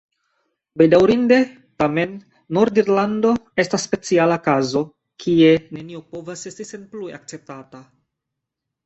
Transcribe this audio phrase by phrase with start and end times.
[0.81, 1.35] Bedaŭrinde,
[1.83, 2.15] tamen,
[2.57, 4.81] Nord-Irlando estas speciala kazo,
[5.25, 7.83] kie nenio povas esti senplue akceptata.